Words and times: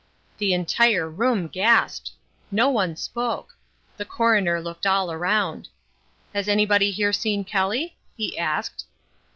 The 0.39 0.55
entire 0.55 1.07
room 1.07 1.47
gasped. 1.47 2.09
No 2.49 2.71
one 2.71 2.95
spoke. 2.95 3.55
The 3.97 4.03
coroner 4.03 4.59
looked 4.59 4.87
all 4.87 5.11
around. 5.11 5.69
"Has 6.33 6.47
anybody 6.49 6.89
here 6.89 7.13
seen 7.13 7.43
Kelly?" 7.43 7.95
he 8.17 8.35
asked. 8.35 8.85